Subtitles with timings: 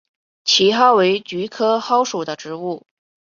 [0.45, 2.87] 奇蒿为菊科蒿属的植物。